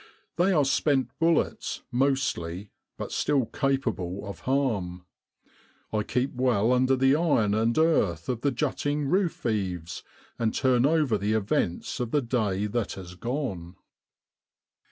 They 0.35 0.51
are 0.51 0.65
spent 0.65 1.11
bullets, 1.19 1.83
mostly, 1.91 2.71
but 2.97 3.11
still 3.11 3.45
capable 3.45 4.25
of 4.25 4.39
harm. 4.39 5.05
I 5.93 6.01
keep 6.01 6.33
well 6.33 6.73
under 6.73 6.95
the 6.95 7.15
iron 7.15 7.53
and 7.53 7.77
earth 7.77 8.27
of 8.27 8.41
the 8.41 8.49
jutting 8.49 9.05
roof 9.05 9.45
eaves, 9.45 10.01
and 10.39 10.55
turn 10.55 10.87
over 10.87 11.19
the 11.19 11.33
events 11.33 11.99
of 11.99 12.09
the 12.09 12.23
day 12.23 12.65
that 12.65 12.93
has 12.93 13.13
gone. 13.13 13.75